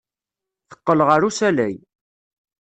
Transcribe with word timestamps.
Teqqel 0.69 0.99
ɣer 1.07 1.21
usalay. 1.29 1.75